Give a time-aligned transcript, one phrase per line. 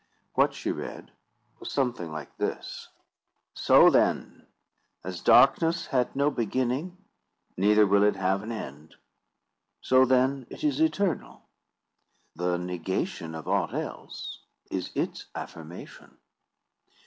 [0.33, 1.11] What she read
[1.59, 2.87] was something like this:
[3.53, 4.47] "So, then,
[5.03, 6.97] as darkness had no beginning,
[7.55, 8.95] neither will it ever have an end.
[9.79, 11.43] So, then, is it eternal.
[12.35, 14.39] The negation of aught else,
[14.71, 16.17] is its affirmation.